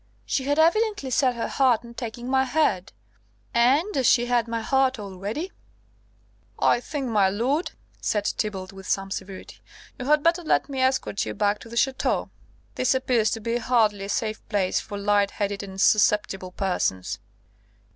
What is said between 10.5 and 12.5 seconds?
me escort you back to the Ch√¢teau.